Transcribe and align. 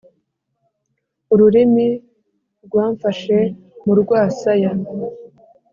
ururimi 1.33 1.87
rwamfashe 2.65 3.37
mu 3.83 3.93
rwasaya. 4.01 4.71